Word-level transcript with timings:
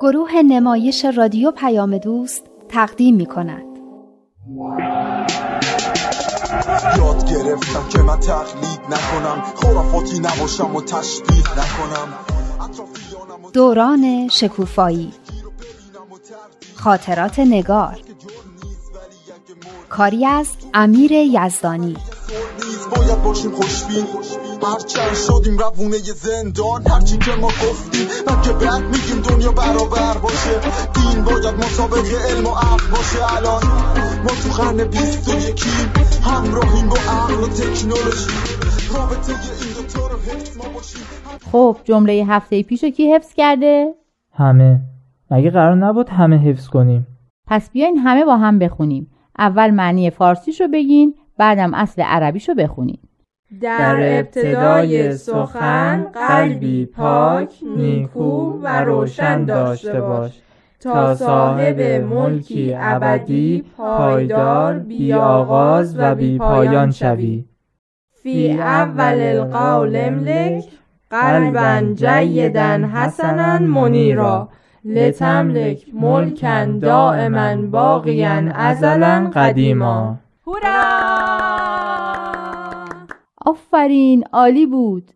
گروه 0.00 0.42
نمایش 0.42 1.04
رادیو 1.04 1.50
پیام 1.50 1.98
دوست 1.98 2.44
تقدیم 2.68 3.16
می 3.16 3.26
کند. 3.26 3.64
یاد 6.96 7.30
گرفتم 7.30 7.88
که 7.88 7.98
من 7.98 8.20
تقلید 8.20 8.80
نکنم 8.90 9.42
خرافاتی 9.54 10.18
نباشم 10.18 10.76
و 10.76 10.82
تشبیه 10.82 11.52
نکنم. 11.52 12.14
دوران 13.52 14.28
شکوفایی. 14.28 15.12
خاطرات 16.74 17.38
نگار. 17.38 17.98
کاری 19.88 20.26
از 20.26 20.48
امیر 20.74 21.12
یزدانی. 21.12 21.96
باید 22.96 23.22
باشیم 23.22 23.50
خوشبین. 23.50 24.06
هرچند 24.62 25.14
شدیم 25.14 25.58
روونه 25.58 25.98
زندان 25.98 26.86
هرچی 26.86 27.18
که 27.18 27.30
ما 27.40 27.48
گفتیم 27.48 28.08
من 28.26 28.42
که 28.42 28.52
دنیا 28.52 28.97
برابر 29.88 30.18
باشه. 30.18 30.54
دین 30.94 31.24
باید 31.24 31.54
مسابق 31.54 32.06
علم 32.30 32.46
و 32.46 32.50
عقل 32.50 32.90
باشه. 32.90 33.36
الان 33.36 33.62
ما 34.24 34.30
تو 34.42 34.62
قرن 34.62 34.84
بیست 34.84 35.28
و 35.28 35.32
یکیم 35.50 35.88
همراهیم 36.22 36.88
با 36.88 36.96
عقل 36.96 37.34
و 37.34 37.48
تکنولوژی. 37.48 38.30
رابطه 38.94 39.32
این 39.32 39.72
دوتا 39.76 40.06
رو 40.06 40.18
حفظ 40.18 40.56
ما 40.56 40.68
باشیم. 40.74 41.02
خب 41.52 41.76
جمله 41.84 42.24
هفته 42.28 42.62
پیش 42.62 42.84
کی 42.84 43.14
حفظ 43.14 43.34
کرده؟ 43.34 43.94
همه. 44.32 44.80
مگه 45.30 45.50
قرار 45.50 45.74
نبود 45.74 46.08
همه 46.08 46.38
حفظ 46.38 46.68
کنیم؟ 46.68 47.06
پس 47.46 47.70
بیاین 47.70 47.96
همه 47.96 48.24
با 48.24 48.36
هم 48.36 48.58
بخونیم. 48.58 49.10
اول 49.38 49.70
معنی 49.70 50.10
فارسیشو 50.10 50.68
بگین 50.68 51.14
بعدم 51.38 51.74
اصل 51.74 52.02
عربیشو 52.02 52.54
بخونین 52.54 52.98
در 53.60 54.18
ابتدای 54.18 55.12
سخن 55.12 56.06
قلبی 56.14 56.86
پاک 56.86 57.50
نیکو 57.76 58.60
و 58.62 58.80
روشن 58.80 59.44
داشته 59.44 60.00
باش. 60.00 60.40
تا 60.80 61.14
صاحب 61.14 61.80
ملکی 61.80 62.74
ابدی 62.78 63.64
پایدار 63.76 64.78
بی 64.78 65.12
آغاز 65.12 65.98
و 65.98 66.14
بی 66.14 66.38
پایان 66.38 66.90
شوی. 66.90 67.44
فی 68.22 68.52
اول 68.52 69.20
القول 69.20 69.96
املک 69.96 70.64
قلبا 71.10 71.94
جیدا 71.94 72.78
حسنا 72.94 73.58
منیرا. 73.58 74.48
لتملک 74.84 75.84
ملکا 75.92 76.64
دائما 76.64 77.56
باقیا 77.56 78.42
ازلا 78.54 79.30
قدیما. 79.34 80.18
آفرین 83.48 84.24
عالی 84.32 84.66
بود. 84.66 85.10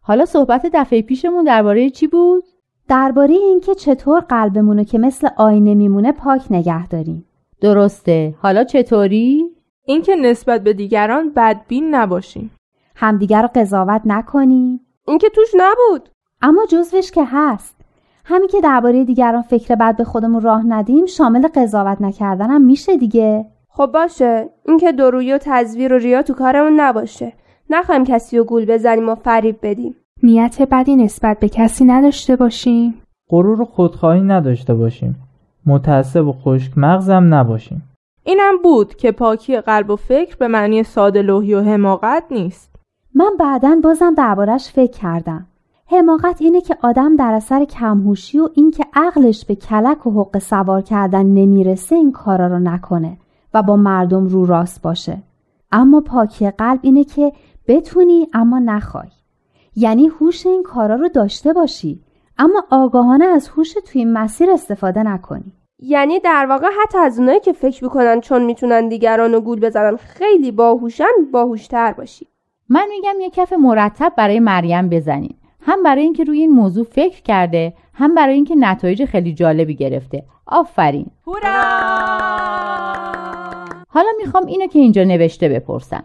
حالا 0.00 0.24
صحبت 0.24 0.66
دفعه 0.74 1.02
پیشمون 1.02 1.44
درباره 1.44 1.90
چی 1.90 2.06
بود؟ 2.06 2.44
درباره 2.88 3.34
اینکه 3.34 3.74
چطور 3.74 4.20
قلبمونو 4.20 4.84
که 4.84 4.98
مثل 4.98 5.28
آینه 5.36 5.74
میمونه 5.74 6.12
پاک 6.12 6.42
نگه 6.50 6.88
داریم. 6.88 7.26
درسته. 7.60 8.34
حالا 8.42 8.64
چطوری؟ 8.64 9.44
اینکه 9.84 10.16
نسبت 10.16 10.62
به 10.62 10.72
دیگران 10.72 11.32
بدبین 11.36 11.94
نباشیم. 11.94 12.50
همدیگر 12.96 13.42
رو 13.42 13.48
قضاوت 13.54 14.02
نکنیم. 14.04 14.80
اینکه 15.08 15.28
توش 15.28 15.48
نبود. 15.56 16.08
اما 16.42 16.66
جزوش 16.66 17.10
که 17.10 17.24
هست. 17.24 17.76
همین 18.24 18.48
که 18.48 18.60
درباره 18.60 19.04
دیگران 19.04 19.42
فکر 19.42 19.74
بد 19.74 19.96
به 19.96 20.04
خودمون 20.04 20.40
راه 20.40 20.66
ندیم 20.66 21.06
شامل 21.06 21.48
قضاوت 21.54 22.00
نکردنم 22.00 22.62
میشه 22.62 22.96
دیگه. 22.96 23.46
خب 23.68 23.86
باشه. 23.86 24.48
اینکه 24.66 24.92
درویی 24.92 25.32
و 25.32 25.38
تزویر 25.38 25.92
و 25.92 25.98
ریا 25.98 26.22
تو 26.22 26.34
کارمون 26.34 26.80
نباشه. 26.80 27.32
نخواهیم 27.70 28.04
کسی 28.04 28.38
رو 28.38 28.44
گول 28.44 28.64
بزنیم 28.64 29.08
و 29.08 29.14
فریب 29.14 29.58
بدیم. 29.62 29.94
نیت 30.22 30.62
بدی 30.62 30.96
نسبت 30.96 31.38
به 31.38 31.48
کسی 31.48 31.84
نداشته 31.84 32.36
باشیم. 32.36 32.94
غرور 33.28 33.60
و 33.60 33.64
خودخواهی 33.64 34.22
نداشته 34.22 34.74
باشیم. 34.74 35.16
متعصب 35.66 36.26
و 36.26 36.32
خشک 36.32 36.72
مغزم 36.76 37.34
نباشیم. 37.34 37.82
اینم 38.24 38.54
بود 38.62 38.94
که 38.94 39.12
پاکی 39.12 39.60
قلب 39.60 39.90
و 39.90 39.96
فکر 39.96 40.36
به 40.36 40.48
معنی 40.48 40.82
ساده 40.82 41.22
لوحی 41.22 41.54
و 41.54 41.62
حماقت 41.62 42.24
نیست. 42.30 42.74
من 43.14 43.30
بعدا 43.40 43.80
بازم 43.82 44.14
دربارش 44.14 44.72
فکر 44.72 44.92
کردم. 44.92 45.46
حماقت 45.86 46.42
اینه 46.42 46.60
که 46.60 46.76
آدم 46.82 47.16
در 47.16 47.32
اثر 47.32 47.64
کمهوشی 47.64 48.38
و 48.38 48.48
اینکه 48.54 48.84
عقلش 48.94 49.44
به 49.44 49.54
کلک 49.54 50.06
و 50.06 50.10
حق 50.10 50.38
سوار 50.38 50.82
کردن 50.82 51.26
نمی‌رسه 51.26 51.96
این 51.96 52.12
کارا 52.12 52.46
رو 52.46 52.58
نکنه 52.58 53.16
و 53.54 53.62
با 53.62 53.76
مردم 53.76 54.26
رو 54.26 54.46
راست 54.46 54.82
باشه. 54.82 55.18
اما 55.72 56.00
پاکی 56.00 56.50
قلب 56.50 56.78
اینه 56.82 57.04
که 57.04 57.32
بتونی 57.68 58.28
اما 58.32 58.58
نخوای. 58.58 59.08
یعنی 59.76 60.08
هوش 60.08 60.46
این 60.46 60.62
کارا 60.62 60.94
رو 60.94 61.08
داشته 61.08 61.52
باشی 61.52 62.00
اما 62.38 62.64
آگاهانه 62.70 63.24
از 63.24 63.48
هوش 63.48 63.72
توی 63.72 64.00
این 64.00 64.12
مسیر 64.12 64.50
استفاده 64.50 65.02
نکنی. 65.02 65.52
یعنی 65.78 66.20
در 66.20 66.46
واقع 66.48 66.66
حتی 66.82 66.98
از 66.98 67.18
اونایی 67.18 67.40
که 67.40 67.52
فکر 67.52 67.84
می‌کنن 67.84 68.20
چون 68.20 68.44
می‌تونن 68.44 68.88
دیگران 68.88 69.32
رو 69.32 69.40
گول 69.40 69.60
بزنن 69.60 69.96
خیلی 69.96 70.52
باهوشن 70.52 71.04
باهوشتر 71.32 71.92
باشی. 71.92 72.26
من 72.68 72.86
میگم 72.88 73.20
یه 73.20 73.30
کف 73.30 73.52
مرتب 73.52 74.12
برای 74.16 74.40
مریم 74.40 74.88
بزنین. 74.88 75.34
هم 75.60 75.82
برای 75.82 76.02
اینکه 76.02 76.24
روی 76.24 76.40
این 76.40 76.50
موضوع 76.50 76.84
فکر 76.84 77.22
کرده 77.22 77.74
هم 77.94 78.14
برای 78.14 78.34
اینکه 78.34 78.54
نتایج 78.54 79.04
خیلی 79.04 79.34
جالبی 79.34 79.74
گرفته. 79.74 80.24
آفرین. 80.46 81.06
حالا 83.88 84.08
می‌خوام 84.18 84.46
اینو 84.46 84.66
که 84.66 84.78
اینجا 84.78 85.04
نوشته 85.04 85.48
بپرسم. 85.48 86.04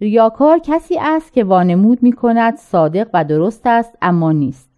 ریاکار 0.00 0.58
کسی 0.58 0.98
است 0.98 1.32
که 1.32 1.44
وانمود 1.44 2.02
می‌کند 2.02 2.56
صادق 2.56 3.08
و 3.14 3.24
درست 3.24 3.62
است 3.66 3.98
اما 4.02 4.32
نیست. 4.32 4.70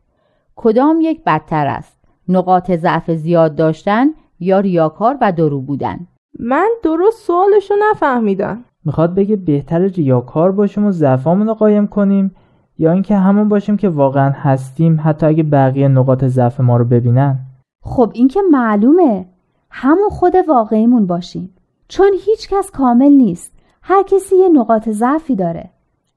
کدام 0.56 0.98
یک 1.00 1.24
بدتر 1.24 1.66
است 1.66 2.04
نقاط 2.28 2.70
ضعف 2.72 3.10
زیاد 3.10 3.54
داشتن 3.54 4.06
یا 4.40 4.60
ریاکار 4.60 5.18
و 5.20 5.32
درو 5.32 5.60
بودن؟ 5.60 6.06
من 6.38 6.68
درست 6.82 7.26
سوالشو 7.26 7.74
نفهمیدم. 7.90 8.64
می‌خواد 8.84 9.14
بگه 9.14 9.36
بهتر 9.36 9.78
ریاکار 9.78 10.52
باشیم 10.52 10.86
و 10.86 10.90
ضعفامون 10.90 11.46
رو 11.46 11.54
قایم 11.54 11.86
کنیم 11.86 12.34
یا 12.78 12.92
اینکه 12.92 13.16
همون 13.16 13.48
باشیم 13.48 13.76
که 13.76 13.88
واقعا 13.88 14.30
هستیم 14.30 15.00
حتی 15.04 15.26
اگه 15.26 15.42
بقیه 15.42 15.88
نقاط 15.88 16.24
ضعف 16.24 16.60
ما 16.60 16.76
رو 16.76 16.84
ببینن؟ 16.84 17.38
خب 17.82 18.10
این 18.14 18.28
که 18.28 18.40
معلومه. 18.50 19.26
همون 19.70 20.08
خود 20.10 20.34
واقعیمون 20.48 21.06
باشیم. 21.06 21.54
چون 21.88 22.10
هیچ 22.26 22.48
کس 22.48 22.70
کامل 22.70 23.12
نیست. 23.12 23.52
هر 23.88 24.02
کسی 24.02 24.36
یه 24.36 24.48
نقاط 24.48 24.88
ضعفی 24.88 25.36
داره. 25.36 25.70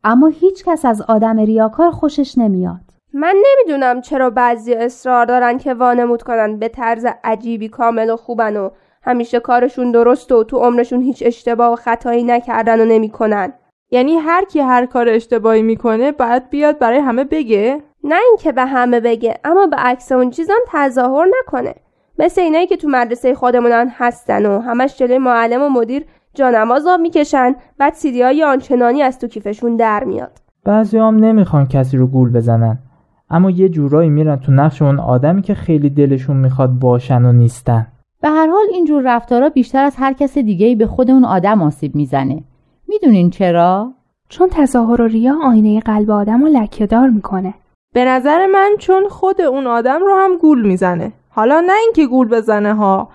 اما 0.03 0.27
هیچ 0.27 0.63
کس 0.65 0.85
از 0.85 1.01
آدم 1.01 1.39
ریاکار 1.39 1.91
خوشش 1.91 2.37
نمیاد. 2.37 2.79
من 3.13 3.35
نمی‌دونم 3.45 4.01
چرا 4.01 4.29
بعضی 4.29 4.73
اصرار 4.73 5.25
دارن 5.25 5.57
که 5.57 5.73
وانمود 5.73 6.23
کنن 6.23 6.59
به 6.59 6.67
طرز 6.67 7.05
عجیبی 7.23 7.69
کامل 7.69 8.09
و 8.09 8.15
خوبن 8.15 8.57
و 8.57 8.69
همیشه 9.03 9.39
کارشون 9.39 9.91
درست 9.91 10.31
و 10.31 10.43
تو 10.43 10.57
عمرشون 10.57 11.01
هیچ 11.01 11.23
اشتباه 11.25 11.73
و 11.73 11.75
خطایی 11.75 12.23
نکردن 12.23 12.81
و 12.81 12.85
نمی‌کنن. 12.85 13.53
یعنی 13.91 14.15
هر 14.15 14.45
کی 14.45 14.59
هر 14.59 14.85
کار 14.85 15.09
اشتباهی 15.09 15.61
می‌کنه 15.61 16.11
باید 16.11 16.49
بیاد 16.49 16.79
برای 16.79 16.99
همه 16.99 17.23
بگه؟ 17.23 17.81
نه 18.03 18.15
اینکه 18.29 18.51
به 18.51 18.65
همه 18.65 18.99
بگه 18.99 19.39
اما 19.43 19.67
به 19.67 19.77
عکس 19.77 20.11
اون 20.11 20.29
چیزام 20.29 20.59
تظاهر 20.67 21.27
نکنه. 21.39 21.75
مثل 22.19 22.41
اینایی 22.41 22.67
که 22.67 22.77
تو 22.77 22.87
مدرسه 22.87 23.33
خودمونن 23.33 23.93
هستن 23.97 24.45
و 24.45 24.59
همش 24.59 24.97
جلوی 24.97 25.17
معلم 25.17 25.63
و 25.63 25.69
مدیر 25.69 26.05
جانماز 26.33 26.87
آب 26.87 26.99
می‌کشن 26.99 27.55
بعد 27.77 27.93
سیدی 27.93 28.21
های 28.21 28.43
آنچنانی 28.43 29.01
از 29.01 29.19
تو 29.19 29.27
کیفشون 29.27 29.75
در 29.75 30.03
میاد. 30.03 30.31
بعضی 30.65 30.97
هم 30.97 31.15
نمی‌خوان 31.15 31.67
کسی 31.67 31.97
رو 31.97 32.07
گول 32.07 32.31
بزنن. 32.31 32.79
اما 33.29 33.49
یه 33.49 33.69
جورایی 33.69 34.09
میرن 34.09 34.35
تو 34.35 34.51
نقش 34.51 34.81
اون 34.81 34.99
آدمی 34.99 35.41
که 35.41 35.53
خیلی 35.53 35.89
دلشون 35.89 36.37
می‌خواد 36.37 36.69
باشن 36.69 37.25
و 37.25 37.31
نیستن. 37.31 37.87
به 38.21 38.29
هر 38.29 38.47
حال 38.47 38.65
اینجور 38.71 39.15
رفتارا 39.15 39.49
بیشتر 39.49 39.83
از 39.83 39.95
هر 39.97 40.13
کس 40.13 40.37
دیگه 40.37 40.75
به 40.75 40.87
خود 40.87 41.11
اون 41.11 41.25
آدم 41.25 41.61
آسیب 41.61 41.95
می‌زنه. 41.95 42.43
می‌دونین 42.87 43.29
چرا؟ 43.29 43.93
چون 44.29 44.49
تظاهر 44.51 45.01
و 45.01 45.07
ریا 45.07 45.35
آینه 45.43 45.79
قلب 45.79 46.11
آدم 46.11 46.41
رو 46.41 46.47
لکهدار 46.47 47.09
می‌کنه. 47.09 47.53
به 47.93 48.05
نظر 48.05 48.45
من 48.53 48.71
چون 48.79 49.03
خود 49.09 49.41
اون 49.41 49.67
آدم 49.67 49.99
رو 49.99 50.15
هم 50.15 50.37
گول 50.37 50.67
می‌زنه. 50.67 51.11
حالا 51.29 51.59
نه 51.59 51.73
اینکه 51.83 52.07
گول 52.07 52.27
بزنه 52.27 52.73
ها 52.73 53.09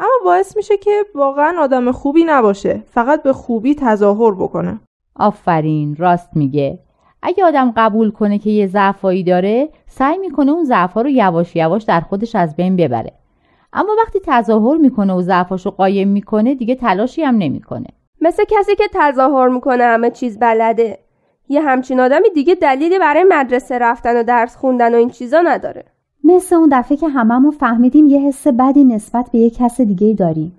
اما 0.00 0.10
باعث 0.24 0.56
میشه 0.56 0.76
که 0.76 1.04
واقعا 1.14 1.54
آدم 1.60 1.92
خوبی 1.92 2.24
نباشه. 2.24 2.82
فقط 2.86 3.22
به 3.22 3.32
خوبی 3.32 3.74
تظاهر 3.74 4.34
بکنه. 4.34 4.80
آفرین 5.16 5.96
راست 5.96 6.28
میگه. 6.34 6.78
اگه 7.22 7.44
آدم 7.44 7.72
قبول 7.76 8.10
کنه 8.10 8.38
که 8.38 8.50
یه 8.50 8.66
ضعفایی 8.66 9.24
داره 9.24 9.68
سعی 9.86 10.18
می‌کنه 10.18 10.52
اون 10.52 10.64
ضعفا 10.64 11.02
رو 11.02 11.08
یواش 11.08 11.56
یواش 11.56 11.82
در 11.82 12.00
خودش 12.00 12.34
از 12.34 12.56
بین 12.56 12.76
ببره. 12.76 13.12
اما 13.72 13.92
وقتی 14.04 14.18
تظاهر 14.26 14.76
می‌کنه 14.76 15.12
و 15.12 15.22
ضعفاشو 15.22 15.70
قایم 15.70 16.08
می‌کنه 16.08 16.54
دیگه 16.54 16.74
تلاشی 16.74 17.22
هم 17.22 17.38
نمی‌کنه. 17.38 17.86
مثل 18.20 18.44
کسی 18.48 18.76
که 18.76 18.84
تظاهر 18.92 19.48
می‌کنه 19.48 19.84
همه 19.84 20.10
چیز 20.10 20.38
بلده. 20.38 20.98
یه 21.48 21.60
همچین 21.60 22.00
آدمی 22.00 22.30
دیگه 22.30 22.54
دلیلی 22.54 22.98
برای 22.98 23.24
مدرسه 23.28 23.78
رفتن 23.78 24.20
و 24.20 24.22
درس 24.22 24.56
خوندن 24.56 24.94
و 24.94 24.98
این 24.98 25.10
چیزا 25.10 25.40
نداره. 25.40 25.84
مثل 26.30 26.54
اون 26.54 26.68
دفعه 26.72 26.96
که 26.96 27.08
هممون 27.08 27.50
فهمیدیم 27.50 28.06
یه 28.06 28.20
حس 28.20 28.46
بدی 28.46 28.84
نسبت 28.84 29.30
به 29.32 29.38
یه 29.38 29.50
کس 29.50 29.80
دیگه 29.80 30.14
داریم. 30.14 30.52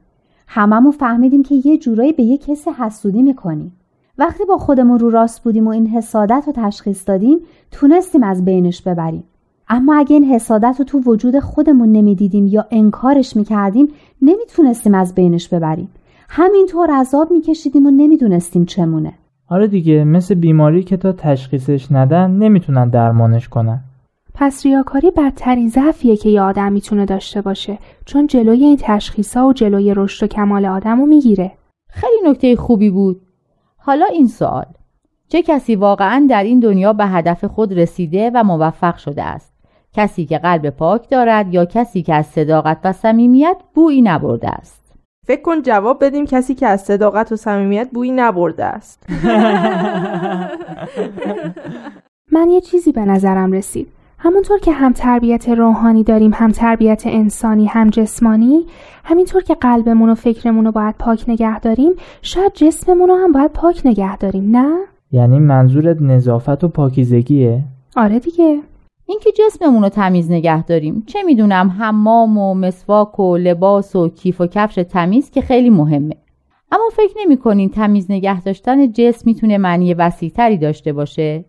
هممون 0.48 0.92
فهمیدیم 0.92 1.44
که 1.44 1.56
یه 1.66 1.78
جورایی 1.78 2.14
به 2.14 2.24
یه 2.24 2.38
کسی 2.38 2.70
حسودی 2.70 3.22
می‌کنیم. 3.22 3.74
وقتی 4.18 4.46
با 4.46 4.58
خودمون 4.58 5.00
رو 5.00 5.10
راست 5.10 5.44
بودیم 5.44 5.68
و 5.68 5.70
این 5.70 5.88
حسادت 5.88 6.44
رو 6.48 6.54
تشخیص 6.56 7.08
دادیم 7.08 7.38
تونستیم 7.72 8.24
از 8.24 8.46
بینش 8.46 8.82
ببریم. 8.82 9.24
اما 9.70 9.96
اگه 9.96 10.14
این 10.14 10.24
حسادت 10.24 10.76
رو 10.80 10.86
تو 10.86 11.00
وجود 11.00 11.40
خودمون 11.40 11.92
نمی‌دیدیم 11.92 12.48
یا 12.48 12.66
انکارش 12.72 13.36
می‌کردیم 13.36 13.88
نمی‌تونستیم 14.22 14.96
از 14.96 15.16
بینش 15.16 15.50
ببریم. 15.50 15.90
همینطور 16.30 16.92
عذاب 16.92 17.32
میکشیدیم 17.32 17.86
و 17.86 17.92
نمی‌دونستیم 17.92 18.66
چمونه. 18.66 19.14
آره 19.48 19.68
دیگه 19.68 20.04
مثل 20.04 20.36
بیماری 20.36 20.84
که 20.84 20.98
تا 20.98 21.12
تشخیصش 21.12 21.92
ندن 21.92 22.32
نمی‌تونن 22.32 22.90
درمانش 22.90 23.50
کنن. 23.50 23.80
پس 24.42 24.66
ریاکاری 24.66 25.12
بدترین 25.12 25.70
ضعفیه 25.70 26.18
که 26.18 26.30
یه 26.30 26.42
آدم 26.42 26.72
می‌تونه 26.72 27.06
داشته 27.06 27.42
باشه 27.42 27.78
چون 28.06 28.28
جلوی 28.28 28.64
این 28.64 28.78
تشخیصا 28.82 29.48
و 29.48 29.54
جلوی 29.54 29.94
رشد 29.94 30.24
و 30.24 30.28
کمال 30.28 30.66
آدم 30.66 31.00
رو 31.00 31.06
می‌گیره. 31.06 31.52
خیلی 31.90 32.30
نکته 32.30 32.56
خوبی 32.56 32.90
بود. 32.90 33.22
حالا 33.78 34.06
این 34.06 34.28
سوال. 34.28 34.66
چه 35.28 35.42
کسی 35.42 35.76
واقعا 35.76 36.28
در 36.30 36.44
این 36.44 36.60
دنیا 36.60 36.94
به 36.94 37.06
هدف 37.06 37.46
خود 37.46 37.80
رسیده 37.80 38.32
و 38.34 38.44
موفق 38.44 38.98
شده 38.98 39.24
است؟ 39.24 39.54
کسی 39.94 40.26
که 40.26 40.38
قلب 40.38 40.70
پاک 40.70 41.10
دارد 41.10 41.54
یا 41.54 41.66
کسی 41.66 42.02
که 42.02 42.14
از 42.14 42.26
صداقت 42.26 42.78
و 42.84 42.92
صمیمیت 42.92 43.58
بویی 43.74 44.02
نبرده 44.02 44.50
است؟ 44.50 44.94
فکر 45.28 45.42
کن 45.42 45.62
جواب 45.62 46.04
بدیم 46.04 46.26
کسی 46.26 46.56
که 46.56 46.68
از 46.68 46.82
صداقت 46.82 47.32
و 47.32 47.36
صمیمیت 47.36 47.90
بویی 47.94 48.12
نبرده 48.12 48.66
است. 48.66 49.04
من 52.36 52.50
یه 52.50 52.62
چیزی 52.62 52.92
به 52.92 53.02
نظرم 53.02 53.52
رسید. 53.52 54.01
همونطور 54.24 54.60
که 54.60 54.72
هم 54.72 54.94
تربیت 54.94 55.50
روحانی 55.50 56.04
داریم 56.04 56.32
هم 56.34 56.52
تربیت 56.52 57.04
انسانی 57.06 57.66
هم 57.66 57.90
جسمانی 57.90 58.66
همینطور 59.04 59.44
که 59.44 59.56
قلبمون 59.56 60.10
و 60.10 60.16
فکرمون 60.16 60.66
رو 60.66 60.72
باید 60.72 60.96
پاک 61.00 61.26
نگه 61.28 61.60
داریم 61.60 61.92
شاید 62.22 62.54
جسممون 62.54 63.10
رو 63.10 63.16
هم 63.16 63.32
باید 63.32 63.52
پاک 63.52 63.82
نگه 63.86 64.18
داریم 64.18 64.58
نه؟ 64.58 64.76
یعنی 65.12 65.40
منظورت 65.40 66.02
نظافت 66.02 66.64
و 66.64 66.68
پاکیزگیه؟ 66.68 67.64
آره 67.96 68.20
دیگه 68.20 68.60
اینکه 69.06 69.30
جسممون 69.32 69.84
رو 69.84 69.90
تمیز 69.90 70.32
نگه 70.32 70.64
داریم 70.64 71.04
چه 71.06 71.24
می‌دونم 71.24 71.76
حمام 71.80 72.38
و 72.38 72.54
مسواک 72.54 73.20
و 73.20 73.38
لباس 73.38 73.96
و 73.96 74.10
کیف 74.10 74.42
و 74.42 74.48
کفش 74.48 74.76
تمیز 74.76 75.32
که 75.32 75.42
خیلی 75.42 75.70
مهمه 75.70 76.16
اما 76.72 76.90
فکر 76.92 77.14
نمی‌کنین 77.26 77.70
تمیز 77.70 78.12
نگه 78.12 78.42
داشتن 78.42 78.92
جسم 78.92 79.22
می‌تونه 79.26 79.58
معنی 79.58 79.94
وسیعتری 79.94 80.58
داشته 80.58 80.94
باشه 80.94 81.46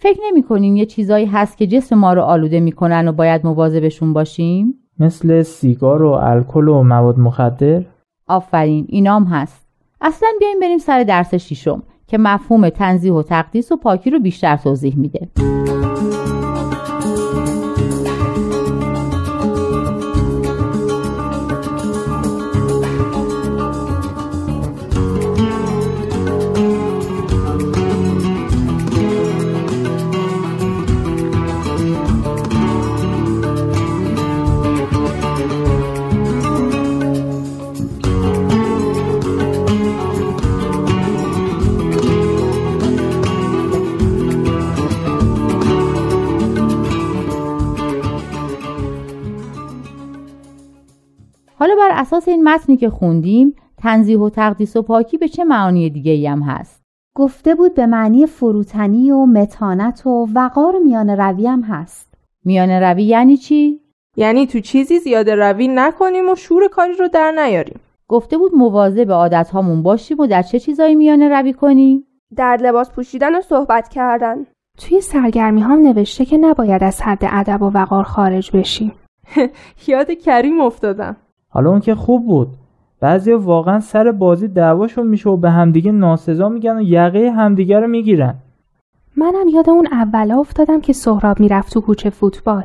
فکر 0.00 0.20
نمی‌کنین 0.26 0.76
یه 0.76 0.86
چیزایی 0.86 1.26
هست 1.26 1.58
که 1.58 1.66
جسم 1.66 1.96
ما 1.96 2.12
رو 2.12 2.22
آلوده 2.22 2.60
می‌کنن 2.60 3.08
و 3.08 3.12
باید 3.12 3.46
مواظبشون 3.46 4.12
باشیم؟ 4.12 4.74
مثل 4.98 5.42
سیگار 5.42 6.02
و 6.02 6.10
الکل 6.10 6.68
و 6.68 6.82
مواد 6.82 7.18
مخدر؟ 7.18 7.82
آفرین 8.28 8.86
اینام 8.88 9.24
هست. 9.24 9.66
اصلا 10.00 10.28
بیایم 10.38 10.60
بریم 10.60 10.78
سر 10.78 11.02
درس 11.02 11.34
شیشم 11.34 11.82
که 12.06 12.18
مفهوم 12.18 12.68
تنظیح 12.68 13.12
و 13.12 13.22
تقدیس 13.22 13.72
و 13.72 13.76
پاکی 13.76 14.10
رو 14.10 14.18
بیشتر 14.18 14.56
توضیح 14.56 14.96
میده. 14.96 15.28
اساس 52.18 52.28
این 52.28 52.48
متنی 52.48 52.76
که 52.76 52.90
خوندیم 52.90 53.54
تنزیه 53.76 54.18
و 54.18 54.30
تقدیس 54.30 54.76
و 54.76 54.82
پاکی 54.82 55.18
به 55.18 55.28
چه 55.28 55.44
معانی 55.44 55.90
دیگه 55.90 56.12
ای 56.12 56.26
هم 56.26 56.42
هست؟ 56.42 56.82
گفته 57.16 57.54
بود 57.54 57.74
به 57.74 57.86
معنی 57.86 58.26
فروتنی 58.26 59.10
و 59.10 59.26
متانت 59.26 60.06
و 60.06 60.26
وقار 60.34 60.76
و 60.76 60.78
میان 60.78 61.10
روی 61.10 61.46
هم 61.46 61.62
هست. 61.62 62.14
میان 62.44 62.70
روی 62.70 63.02
یعنی 63.02 63.36
چی؟ 63.36 63.80
یعنی 64.16 64.46
تو 64.46 64.60
چیزی 64.60 64.98
زیاده 64.98 65.34
روی 65.34 65.68
نکنیم 65.68 66.28
و 66.28 66.34
شور 66.34 66.68
کاری 66.68 66.92
رو 66.92 67.08
در 67.08 67.30
نیاریم. 67.30 67.80
گفته 68.08 68.38
بود 68.38 68.54
مواظب 68.54 69.06
به 69.06 69.14
عادت 69.14 69.50
هامون 69.50 69.82
باشیم 69.82 70.20
و 70.20 70.26
در 70.26 70.42
چه 70.42 70.58
چیزایی 70.58 70.94
میان 70.94 71.22
روی 71.22 71.52
کنیم؟ 71.52 72.04
در 72.36 72.56
لباس 72.62 72.90
پوشیدن 72.90 73.34
و 73.34 73.40
صحبت 73.40 73.88
کردن. 73.88 74.46
توی 74.78 75.00
سرگرمی 75.00 75.60
هم 75.60 75.82
نوشته 75.82 76.24
که 76.24 76.36
نباید 76.36 76.84
از 76.84 77.02
حد 77.02 77.22
ادب 77.22 77.62
و 77.62 77.70
وقار 77.70 78.04
خارج 78.04 78.56
بشیم. 78.56 78.92
یاد 79.88 80.10
کریم 80.10 80.60
افتادم. 80.60 81.16
حالا 81.58 81.70
اون 81.70 81.80
که 81.80 81.94
خوب 81.94 82.26
بود. 82.26 82.48
بعضی 83.00 83.32
واقعا 83.32 83.80
سر 83.80 84.12
بازی 84.12 84.48
دعواشون 84.48 85.06
میشه 85.06 85.30
و 85.30 85.36
به 85.36 85.50
همدیگه 85.50 85.92
ناسزا 85.92 86.48
میگن 86.48 86.76
و 86.76 86.82
یقه 86.82 87.30
همدیگه 87.30 87.80
رو 87.80 87.86
می‌گیرن. 87.86 88.34
منم 89.16 89.48
یاد 89.48 89.70
اون 89.70 89.86
اولا 89.86 90.40
افتادم 90.40 90.80
که 90.80 90.92
سهراب 90.92 91.40
می‌رفت 91.40 91.72
تو 91.72 91.80
کوچه 91.80 92.10
فوتبال. 92.10 92.64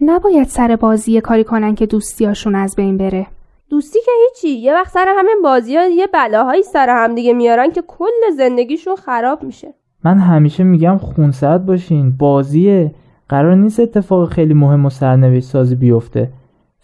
نباید 0.00 0.48
سر 0.48 0.76
بازی 0.76 1.20
کاری 1.20 1.44
کنن 1.44 1.74
که 1.74 1.86
دوستیاشون 1.86 2.54
از 2.54 2.76
بین 2.76 2.96
بره. 2.96 3.26
دوستی 3.70 3.98
که 4.04 4.10
هیچی. 4.28 4.48
یه 4.48 4.74
وقت 4.74 4.88
سر 4.88 5.14
همین 5.18 5.36
بازی 5.42 5.76
ها 5.76 5.84
یه 5.84 6.06
بلاهایی 6.06 6.62
سر 6.62 6.88
همدیگه 6.88 7.32
میارن 7.32 7.70
که 7.70 7.82
کل 7.88 8.30
زندگیشون 8.36 8.96
خراب 8.96 9.42
میشه. 9.42 9.74
من 10.04 10.18
همیشه 10.18 10.64
میگم 10.64 10.98
خونسرد 10.98 11.66
باشین. 11.66 12.16
بازیه. 12.16 12.94
قرار 13.28 13.54
نیست 13.54 13.80
اتفاق 13.80 14.28
خیلی 14.28 14.54
مهم 14.54 14.86
و 14.86 14.90
سرنوشت 14.90 15.46
سازی 15.46 15.74
بیفته. 15.74 16.28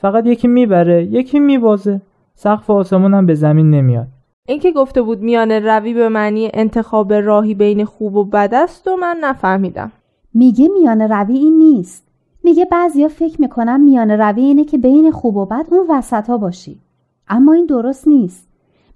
فقط 0.01 0.27
یکی 0.27 0.49
می‌بره 0.49 1.05
یکی 1.05 1.39
میبازه. 1.39 2.01
سقف 2.35 2.71
آسمون 2.71 3.15
هم 3.15 3.27
به 3.27 3.35
زمین 3.35 3.71
نمیاد. 3.71 4.07
اینکه 4.49 4.73
گفته 4.73 5.03
بود 5.03 5.21
میان 5.21 5.53
روی 5.53 5.95
به 5.95 6.09
معنی 6.09 6.51
انتخاب 6.55 7.13
راهی 7.13 7.55
بین 7.55 7.85
خوب 7.85 8.17
و 8.17 8.25
بد 8.25 8.55
است 8.55 8.89
و 8.89 8.97
من 8.97 9.17
نفهمیدم. 9.21 9.93
میگه 10.35 10.69
میان 10.69 11.01
روی 11.01 11.39
این 11.39 11.59
نیست. 11.59 12.07
میگه 12.45 12.65
بعضیا 12.65 13.09
فکر 13.09 13.41
می‌کنن 13.41 13.81
میان 13.81 14.11
روی 14.11 14.43
اینه 14.43 14.65
که 14.65 14.79
بین 14.79 15.11
خوب 15.11 15.37
و 15.37 15.47
بد 15.47 15.67
اون 15.71 15.87
وسط 15.89 16.27
ها 16.31 16.39
باشی. 16.39 16.81
اما 17.29 17.53
این 17.53 17.67
درست 17.67 18.09
نیست. 18.09 18.49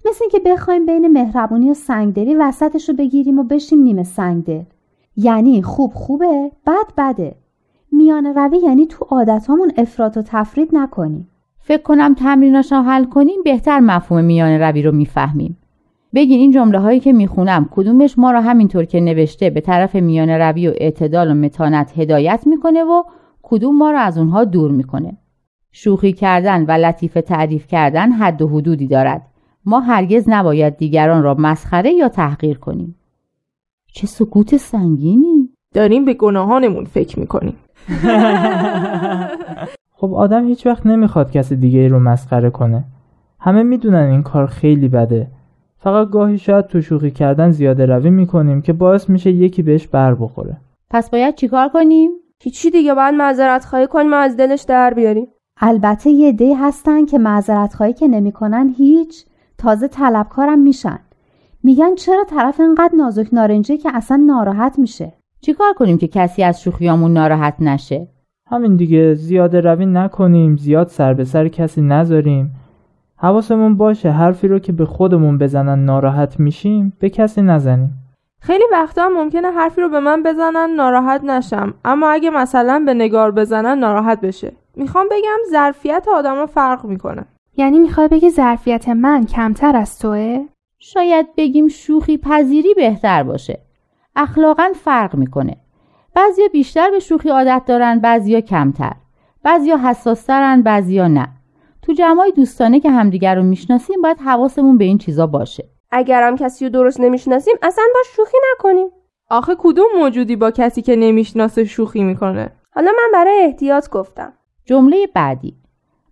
مثل 0.05 0.17
اینکه 0.21 0.39
بخوایم 0.49 0.85
بین 0.85 1.07
مهربونی 1.07 1.69
و 1.69 1.73
سنگدلی 1.73 2.35
وسطش 2.35 2.89
رو 2.89 2.95
بگیریم 2.95 3.39
و 3.39 3.43
بشیم 3.43 3.79
نیمه 3.79 4.03
سنگدل. 4.03 4.63
یعنی 5.17 5.61
خوب 5.61 5.91
خوبه 5.93 6.51
بد 6.67 6.93
بده. 6.97 7.35
میان 7.91 8.25
روی 8.25 8.57
یعنی 8.63 8.85
تو 8.85 9.05
عادتامون 9.09 9.71
افراط 9.77 10.17
و 10.17 10.21
تفرید 10.21 10.69
نکنیم. 10.73 11.29
فکر 11.59 11.81
کنم 11.81 12.13
تمریناش 12.13 12.71
رو 12.71 12.81
حل 12.81 13.05
کنیم 13.05 13.43
بهتر 13.43 13.79
مفهوم 13.79 14.23
میان 14.23 14.61
روی 14.61 14.81
رو 14.81 14.91
می‌فهمیم. 14.91 15.57
بگین 16.13 16.39
این 16.39 16.51
جمله 16.51 16.79
هایی 16.79 16.99
که 16.99 17.13
می‌خونم 17.13 17.69
کدومش 17.71 18.19
ما 18.19 18.31
رو 18.31 18.39
همینطور 18.39 18.85
که 18.85 18.99
نوشته 18.99 19.49
به 19.49 19.61
طرف 19.61 19.95
میان 19.95 20.29
روی 20.29 20.67
و 20.67 20.73
اعتدال 20.75 21.31
و 21.31 21.33
متانت 21.33 21.99
هدایت 21.99 22.43
می‌کنه 22.45 22.83
و 22.83 23.03
کدوم 23.43 23.77
ما 23.77 23.91
رو 23.91 23.97
از 23.97 24.17
اونها 24.17 24.43
دور 24.43 24.71
می‌کنه. 24.71 25.17
شوخی 25.71 26.13
کردن 26.13 26.65
و 26.65 26.71
لطیفه 26.71 27.21
تعریف 27.21 27.67
کردن 27.67 28.11
حد 28.11 28.41
و 28.41 28.47
حدودی 28.47 28.87
دارد. 28.87 29.27
ما 29.65 29.79
هرگز 29.79 30.23
نباید 30.27 30.77
دیگران 30.77 31.23
را 31.23 31.35
مسخره 31.39 31.91
یا 31.91 32.09
تحقیر 32.09 32.57
کنیم. 32.57 32.95
چه 33.93 34.07
سکوت 34.07 34.57
سنگینی. 34.57 35.49
داریم 35.73 36.05
به 36.05 36.13
گناهانمون 36.13 36.85
فکر 36.85 37.19
می‌کنیم. 37.19 37.55
خب 39.97 40.13
آدم 40.13 40.47
هیچ 40.47 40.67
وقت 40.67 40.85
نمی‌خواد 40.85 41.31
کسی 41.31 41.55
دیگه 41.55 41.87
رو 41.87 41.99
مسخره 41.99 42.49
کنه. 42.49 42.83
همه 43.39 43.63
می‌دونن 43.63 44.09
این 44.09 44.23
کار 44.23 44.47
خیلی 44.47 44.87
بده. 44.87 45.27
فقط 45.77 46.09
گاهی 46.09 46.37
شاید 46.37 46.67
تو 46.67 46.81
شوخی 46.81 47.11
کردن 47.11 47.51
زیاده 47.51 47.85
روی 47.85 48.09
می‌کنیم 48.09 48.61
که 48.61 48.73
باعث 48.73 49.09
میشه 49.09 49.31
یکی 49.31 49.61
بهش 49.61 49.87
بر 49.87 50.15
بخوره. 50.15 50.57
پس 50.89 51.09
باید 51.09 51.35
چیکار 51.35 51.69
کنیم؟ 51.69 52.11
هیچی 52.43 52.71
دیگه 52.71 52.93
باید 52.93 53.15
معذرت 53.15 53.65
خواهی 53.65 53.87
کنیم 53.87 54.13
و 54.13 54.15
از 54.15 54.37
دلش 54.37 54.61
در 54.61 54.93
بیاریم. 54.93 55.27
البته 55.61 56.09
یه 56.09 56.31
دی 56.31 56.53
هستن 56.53 57.05
که 57.05 57.17
معذرت 57.17 57.73
خواهی 57.73 57.93
که 57.93 58.07
نمی‌کنن 58.07 58.73
هیچ. 58.77 59.25
تازه 59.57 59.87
طلبکارم 59.87 60.59
میشن. 60.59 60.99
میگن 61.63 61.95
چرا 61.95 62.23
طرف 62.23 62.59
اینقدر 62.59 62.95
نازک 62.97 63.27
نارنجه 63.33 63.77
که 63.77 63.89
اصلا 63.93 64.17
ناراحت 64.17 64.79
میشه؟ 64.79 65.13
چیکار 65.45 65.73
کنیم 65.73 65.97
که 65.97 66.07
کسی 66.07 66.43
از 66.43 66.61
شوخیامون 66.61 67.13
ناراحت 67.13 67.55
نشه؟ 67.59 68.07
همین 68.47 68.75
دیگه 68.75 69.13
زیاده 69.13 69.61
روی 69.61 69.85
نکنیم 69.85 70.57
زیاد 70.57 70.87
سر 70.87 71.13
به 71.13 71.23
سر 71.23 71.47
کسی 71.47 71.81
نذاریم. 71.81 72.55
حواسمون 73.17 73.77
باشه 73.77 74.11
حرفی 74.11 74.47
رو 74.47 74.59
که 74.59 74.71
به 74.71 74.85
خودمون 74.85 75.37
بزنن 75.37 75.85
ناراحت 75.85 76.39
میشیم 76.39 76.93
به 76.99 77.09
کسی 77.09 77.41
نزنیم. 77.41 77.93
خیلی 78.41 78.63
وقتا 78.71 79.09
ممکنه 79.09 79.51
حرفی 79.51 79.81
رو 79.81 79.89
به 79.89 79.99
من 79.99 80.23
بزنن 80.23 80.69
ناراحت 80.75 81.23
نشم. 81.23 81.73
اما 81.85 82.09
اگه 82.09 82.29
مثلا 82.29 82.83
به 82.85 82.93
نگار 82.93 83.31
بزنن 83.31 83.79
ناراحت 83.79 84.21
بشه. 84.21 84.51
می‌خوام 84.75 85.05
بگم 85.11 85.51
ظرفیت 85.51 86.07
آدما 86.15 86.45
فرق 86.45 86.85
می‌کنه. 86.85 87.25
یعنی 87.57 87.79
می‌خوای 87.79 88.07
بگی 88.07 88.29
ظرفیت 88.29 88.89
من 88.89 89.25
کمتر 89.25 89.75
از 89.75 89.99
توه؟ 89.99 90.45
شاید 90.79 91.25
بگیم 91.37 91.67
شوخی 91.67 92.17
پذیری 92.17 92.73
بهتر 92.73 93.23
باشه. 93.23 93.64
اخلاقا 94.15 94.71
فرق 94.75 95.15
می‌کنه. 95.15 95.57
بعضیا 96.15 96.45
بیشتر 96.53 96.91
به 96.91 96.99
شوخی 96.99 97.29
عادت 97.29 97.61
دارن 97.67 97.99
بعضیا 97.99 98.41
کمتر. 98.41 98.93
بعضیا 99.43 99.77
حساسترن 99.77 100.61
بعضیا 100.61 101.07
نه. 101.07 101.27
تو 101.81 101.93
جمعای 101.93 102.31
دوستانه 102.31 102.79
که 102.79 102.91
همدیگر 102.91 103.35
رو 103.35 103.43
می‌شناسیم 103.43 104.01
باید 104.01 104.17
حواسمون 104.19 104.77
به 104.77 104.83
این 104.83 104.97
چیزا 104.97 105.27
باشه. 105.27 105.69
اگرم 105.91 106.35
کسی 106.35 106.65
رو 106.65 106.71
درست 106.71 106.99
نمی‌شناسیم 106.99 107.53
اصلا 107.61 107.83
با 107.93 107.99
شوخی 108.15 108.37
نکنیم. 108.51 108.87
آخه 109.29 109.55
کدوم 109.59 109.85
موجودی 109.99 110.35
با 110.35 110.51
کسی 110.51 110.81
که 110.81 110.95
نمی‌شناسه 110.95 111.65
شوخی 111.65 112.03
می‌کنه؟ 112.03 112.51
حالا 112.71 112.91
من 112.91 113.09
برای 113.13 113.41
احتیاط 113.43 113.89
گفتم. 113.89 114.33
جمله 114.65 115.07
بعدی. 115.13 115.55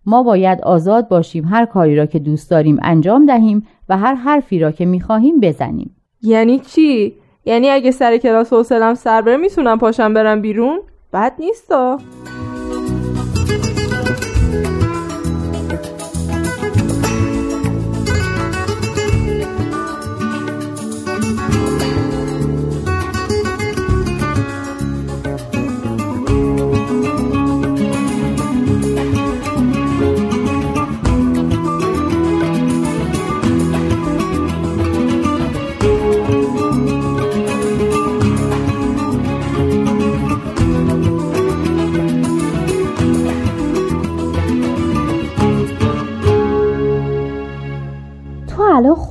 ما 0.06 0.22
باید 0.22 0.60
آزاد 0.60 1.08
باشیم 1.08 1.44
هر 1.44 1.66
کاری 1.66 1.96
را 1.96 2.06
که 2.06 2.18
دوست 2.18 2.50
داریم 2.50 2.78
انجام 2.82 3.26
دهیم 3.26 3.66
و 3.88 3.96
هر 3.96 4.14
حرفی 4.14 4.58
را 4.58 4.72
که 4.72 4.86
می‌خواهیم 4.86 5.40
بزنیم. 5.40 5.96
یعنی 6.22 6.58
چی؟ 6.58 7.16
یعنی 7.44 7.70
اگه 7.70 7.90
سر 7.90 8.16
کلاس 8.16 8.52
حوصلم 8.52 8.94
سر 8.94 9.22
بره 9.22 9.36
می‌تونم 9.36 9.78
پاشم 9.78 10.14
برم 10.14 10.40
بیرون؟ 10.40 10.80
بد 11.12 11.32
نیستا. 11.38 11.98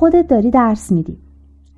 خودت 0.04 0.28
داری 0.28 0.50
درس 0.50 0.92
میدی. 0.92 1.18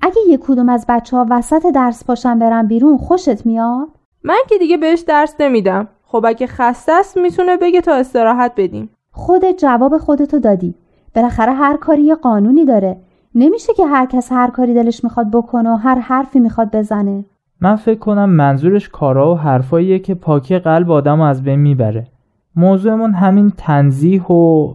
اگه 0.01 0.15
یک 0.29 0.39
کدوم 0.43 0.69
از 0.69 0.85
بچه 0.89 1.17
ها 1.17 1.25
وسط 1.29 1.65
درس 1.75 2.03
پاشن 2.05 2.39
برن 2.39 2.67
بیرون 2.67 2.97
خوشت 2.97 3.45
میاد؟ 3.45 3.87
من 4.23 4.37
که 4.49 4.57
دیگه 4.57 4.77
بهش 4.77 4.99
درس 4.99 5.35
نمیدم. 5.39 5.87
خب 6.03 6.25
اگه 6.27 6.47
خسته 6.47 6.91
است 6.91 7.17
می‌تونه 7.17 7.57
بگه 7.57 7.81
تا 7.81 7.93
استراحت 7.95 8.51
بدیم. 8.57 8.89
خودت 9.11 9.57
جواب 9.57 9.97
خودتو 9.97 10.39
دادی. 10.39 10.75
بالاخره 11.15 11.53
هر 11.53 11.77
کاری 11.77 12.01
یه 12.01 12.15
قانونی 12.15 12.65
داره. 12.65 12.97
نمیشه 13.35 13.73
که 13.73 13.85
هر 13.85 14.05
کس 14.05 14.31
هر 14.31 14.49
کاری 14.49 14.73
دلش 14.73 15.03
می‌خواد 15.03 15.31
بکنه 15.31 15.73
و 15.73 15.75
هر 15.75 15.99
حرفی 15.99 16.39
می‌خواد 16.39 16.75
بزنه. 16.75 17.25
من 17.61 17.75
فکر 17.75 17.99
کنم 17.99 18.29
منظورش 18.29 18.89
کارا 18.89 19.33
و 19.33 19.37
حرفاییه 19.37 19.99
که 19.99 20.15
پاکی 20.15 20.59
قلب 20.59 20.91
آدم 20.91 21.21
از 21.21 21.43
بین 21.43 21.59
می‌بره. 21.59 22.07
موضوعمون 22.55 23.13
همین 23.13 23.53
تنزیح 23.57 24.23
و 24.23 24.73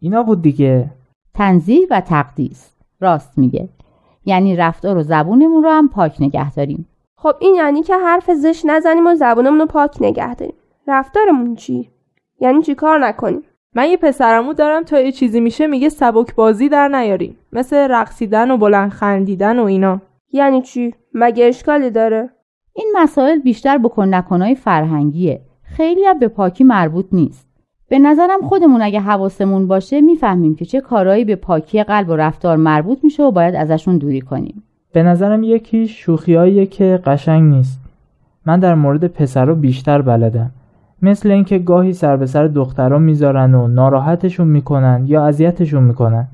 اینا 0.00 0.22
بود 0.22 0.42
دیگه. 0.42 0.90
تنظیح 1.34 1.86
و 1.90 2.00
تقدیس. 2.00 2.72
راست 3.02 3.38
میگه. 3.38 3.68
یعنی 4.24 4.56
رفتار 4.56 4.96
و 4.96 5.02
زبونمون 5.02 5.62
رو 5.62 5.70
هم 5.70 5.88
پاک 5.88 6.16
نگه 6.20 6.52
داریم. 6.52 6.88
خب 7.16 7.34
این 7.40 7.54
یعنی 7.54 7.82
که 7.82 7.96
حرف 7.96 8.30
زشت 8.30 8.66
نزنیم 8.66 9.06
و 9.06 9.14
زبونمون 9.14 9.58
رو 9.58 9.66
پاک 9.66 9.96
نگه 10.00 10.34
داریم. 10.34 10.54
رفتارمون 10.86 11.54
چی؟ 11.54 11.90
یعنی 12.40 12.62
چی 12.62 12.74
کار 12.74 12.98
نکنیم؟ 12.98 13.42
من 13.74 13.90
یه 13.90 13.96
پسرمو 13.96 14.52
دارم 14.52 14.82
تا 14.82 15.00
یه 15.00 15.12
چیزی 15.12 15.40
میشه 15.40 15.66
میگه 15.66 15.88
سبک 15.88 16.34
بازی 16.34 16.68
در 16.68 16.88
نیاریم. 16.88 17.36
مثل 17.52 17.76
رقصیدن 17.76 18.50
و 18.50 18.56
بلند 18.56 18.90
خندیدن 18.90 19.58
و 19.58 19.64
اینا. 19.64 20.00
یعنی 20.32 20.62
چی؟ 20.62 20.94
مگه 21.14 21.44
اشکالی 21.44 21.90
داره؟ 21.90 22.30
این 22.72 22.92
مسائل 22.96 23.38
بیشتر 23.38 23.78
بکن 23.78 24.14
نکنای 24.14 24.54
فرهنگیه. 24.54 25.40
خیلی 25.62 26.04
هم 26.04 26.18
به 26.18 26.28
پاکی 26.28 26.64
مربوط 26.64 27.06
نیست. 27.12 27.51
به 27.92 27.98
نظرم 27.98 28.40
خودمون 28.42 28.82
اگه 28.82 29.00
حواسمون 29.00 29.68
باشه 29.68 30.00
می‌فهمیم 30.00 30.54
که 30.54 30.64
چه 30.64 30.80
کارهایی 30.80 31.24
به 31.24 31.36
پاکی 31.36 31.82
قلب 31.82 32.08
و 32.08 32.16
رفتار 32.16 32.56
مربوط 32.56 32.98
میشه 33.04 33.22
و 33.22 33.30
باید 33.30 33.54
ازشون 33.54 33.98
دوری 33.98 34.20
کنیم. 34.20 34.62
به 34.92 35.02
نظرم 35.02 35.42
یکی 35.42 35.88
شوخیاییه 35.88 36.66
که 36.66 37.00
قشنگ 37.06 37.42
نیست. 37.54 37.80
من 38.46 38.60
در 38.60 38.74
مورد 38.74 39.06
پسرا 39.06 39.54
بیشتر 39.54 40.02
بلدم. 40.02 40.50
مثل 41.02 41.30
اینکه 41.30 41.58
گاهی 41.58 41.92
سر 41.92 42.16
به 42.16 42.26
سر 42.26 42.46
دخترا 42.46 42.98
می‌ذارن 42.98 43.54
و 43.54 43.68
ناراحتشون 43.68 44.48
می‌کنن 44.48 45.04
یا 45.06 45.26
اذیتشون 45.26 45.82
می‌کنن. 45.82 46.28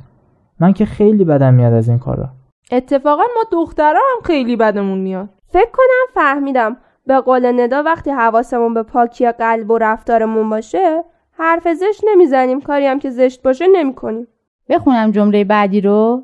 من 0.60 0.72
که 0.72 0.84
خیلی 0.84 1.24
بدم 1.24 1.54
میاد 1.54 1.72
از 1.72 1.88
این 1.88 1.98
کارا. 1.98 2.28
اتفاقا 2.72 3.22
ما 3.36 3.44
دخترها 3.52 4.00
هم 4.16 4.22
خیلی 4.24 4.56
بدمون 4.56 4.98
میاد. 4.98 5.28
فکر 5.48 5.70
کنم 5.72 6.14
فهمیدم. 6.14 6.76
به 7.06 7.20
قول 7.20 7.60
ندا 7.60 7.82
وقتی 7.82 8.10
حواسمون 8.10 8.74
به 8.74 8.82
پاکی 8.82 9.32
قلب 9.32 9.70
و 9.70 9.78
رفتارمون 9.78 10.50
باشه 10.50 11.04
حرف 11.38 11.68
زشت 11.74 12.00
نمی‌زنیم. 12.12 12.60
کاری 12.60 12.86
هم 12.86 12.98
که 12.98 13.10
زشت 13.10 13.42
باشه 13.42 13.66
نمی‌کنیم. 13.72 14.26
بخونم 14.68 15.10
جمله 15.10 15.44
بعدی 15.44 15.80
رو. 15.80 16.22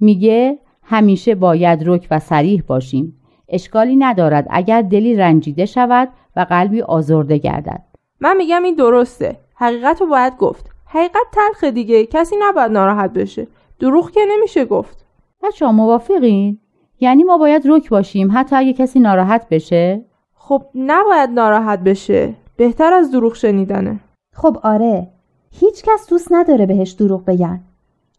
میگه 0.00 0.58
همیشه 0.82 1.34
باید 1.34 1.88
رک 1.88 2.08
و 2.10 2.18
سریح 2.18 2.62
باشیم. 2.66 3.20
اشکالی 3.48 3.96
ندارد 3.96 4.46
اگر 4.50 4.82
دلی 4.82 5.16
رنجیده 5.16 5.66
شود 5.66 6.08
و 6.36 6.40
قلبی 6.40 6.82
آزرده 6.82 7.38
گردد. 7.38 7.82
من 8.20 8.36
میگم 8.36 8.62
این 8.62 8.74
درسته. 8.74 9.36
حقیقت 9.54 10.00
رو 10.00 10.06
باید 10.06 10.36
گفت. 10.36 10.70
حقیقت 10.86 11.26
تلخ 11.32 11.64
دیگه. 11.64 12.06
کسی 12.06 12.36
نباید 12.40 12.72
ناراحت 12.72 13.12
بشه. 13.12 13.46
دروغ 13.80 14.10
که 14.10 14.20
نمیشه 14.30 14.64
گفت. 14.64 15.04
بچه 15.42 15.66
موافقین؟ 15.66 16.58
یعنی 17.00 17.22
ما 17.22 17.38
باید 17.38 17.62
رک 17.66 17.88
باشیم 17.88 18.30
حتی 18.34 18.56
اگه 18.56 18.72
کسی 18.72 19.00
ناراحت 19.00 19.48
بشه؟ 19.48 20.04
خب 20.34 20.62
نباید 20.74 21.30
ناراحت 21.30 21.78
بشه. 21.78 22.34
بهتر 22.56 22.92
از 22.92 23.10
دروغ 23.10 23.34
شنیدنه. 23.34 24.00
خب 24.34 24.58
آره 24.62 25.08
هیچ 25.50 25.82
کس 25.82 26.08
دوست 26.08 26.28
نداره 26.30 26.66
بهش 26.66 26.90
دروغ 26.90 27.24
بگن. 27.24 27.60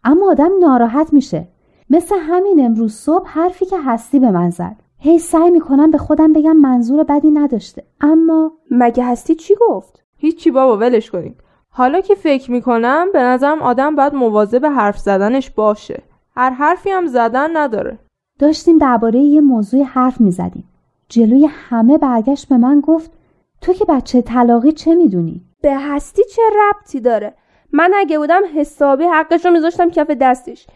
اما 0.03 0.31
آدم 0.31 0.51
ناراحت 0.59 1.13
میشه. 1.13 1.47
مثل 1.89 2.15
همین 2.19 2.65
امروز 2.65 2.93
صبح 2.93 3.27
حرفی 3.27 3.65
که 3.65 3.77
هستی 3.85 4.19
به 4.19 4.31
من 4.31 4.49
زد. 4.49 4.75
هی 4.99 5.19
سعی 5.19 5.49
می‌کنم 5.49 5.91
به 5.91 5.97
خودم 5.97 6.33
بگم 6.33 6.57
منظور 6.57 7.03
بدی 7.03 7.31
نداشته. 7.31 7.83
اما 8.01 8.51
مگه 8.71 9.05
هستی 9.05 9.35
چی 9.35 9.55
گفت؟ 9.61 10.03
هیچی 10.17 10.51
بابا 10.51 10.77
ولش 10.77 11.11
کنید 11.11 11.35
حالا 11.69 12.01
که 12.01 12.15
فکر 12.15 12.51
می‌کنم 12.51 13.07
به 13.13 13.19
نظرم 13.19 13.61
آدم 13.61 13.95
باید 13.95 14.13
مواظب 14.13 14.65
حرف 14.65 14.97
زدنش 14.97 15.49
باشه. 15.49 16.03
هر 16.35 16.49
حرفی 16.49 16.89
هم 16.89 17.05
زدن 17.05 17.57
نداره. 17.57 17.99
داشتیم 18.39 18.77
درباره 18.77 19.19
یه 19.19 19.41
موضوع 19.41 19.83
حرف 19.83 20.21
می‌زدیم. 20.21 20.63
جلوی 21.09 21.49
همه 21.51 21.97
برگشت 21.97 22.49
به 22.49 22.57
من 22.57 22.79
گفت 22.79 23.11
تو 23.65 23.73
که 23.73 23.85
بچه 23.85 24.21
طلاقی 24.21 24.71
چه 24.71 24.95
می‌دونی؟ 24.95 25.41
به 25.61 25.75
هستی 25.77 26.23
چه 26.23 26.41
ربطی 26.59 26.99
داره؟ 26.99 27.33
من 27.73 27.91
اگه 27.95 28.17
بودم 28.17 28.41
حسابی 28.55 29.03
حقش 29.03 29.45
رو 29.45 29.51
میذاشتم 29.51 29.89
کف 29.89 30.11
دستش 30.11 30.67